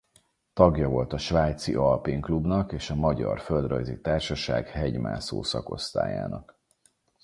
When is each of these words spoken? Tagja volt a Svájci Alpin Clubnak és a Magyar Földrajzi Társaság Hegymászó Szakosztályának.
Tagja 0.53 0.87
volt 0.89 1.13
a 1.13 1.17
Svájci 1.17 1.73
Alpin 1.75 2.21
Clubnak 2.21 2.71
és 2.71 2.89
a 2.89 2.95
Magyar 2.95 3.39
Földrajzi 3.39 4.01
Társaság 4.01 4.67
Hegymászó 4.67 5.43
Szakosztályának. 5.43 6.57